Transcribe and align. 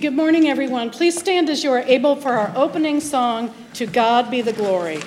Good 0.00 0.16
morning, 0.16 0.48
everyone. 0.48 0.88
Please 0.88 1.18
stand 1.18 1.50
as 1.50 1.62
you 1.62 1.70
are 1.72 1.80
able 1.80 2.16
for 2.16 2.30
our 2.32 2.50
opening 2.56 3.00
song, 3.00 3.52
To 3.74 3.84
God 3.84 4.30
Be 4.30 4.40
the 4.40 4.54
Glory. 4.54 5.02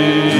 Amen. 0.00 0.39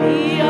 E 0.00 0.41